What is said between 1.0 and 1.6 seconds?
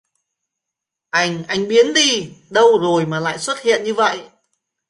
anh